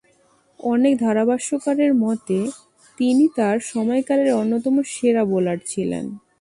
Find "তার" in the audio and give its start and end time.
3.35-3.57